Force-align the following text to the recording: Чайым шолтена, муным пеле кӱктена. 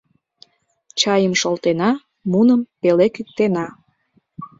Чайым 0.99 1.33
шолтена, 1.41 1.91
муным 2.31 2.61
пеле 2.81 3.07
кӱктена. 3.15 3.67